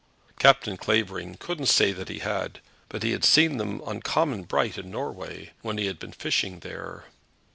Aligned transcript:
Captain 0.39 0.77
Clavering 0.77 1.35
couldn't 1.35 1.67
say 1.67 1.91
that 1.91 2.09
he 2.09 2.17
had, 2.17 2.59
but 2.89 3.03
he 3.03 3.11
had 3.11 3.23
seen 3.23 3.57
them 3.57 3.83
uncommon 3.85 4.41
bright 4.41 4.75
in 4.75 4.89
Norway, 4.89 5.51
when 5.61 5.77
he 5.77 5.85
had 5.85 5.99
been 5.99 6.11
fishing 6.11 6.61
there. 6.61 7.05